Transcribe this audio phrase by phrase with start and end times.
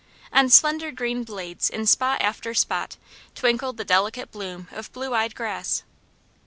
[0.33, 2.97] On slender green blades, in spot after spot,
[3.35, 5.83] twinkled the delicate bloom of blue eyed grass.